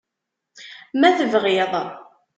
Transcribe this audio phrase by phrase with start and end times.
[0.99, 1.71] Ma tebɣiḍ.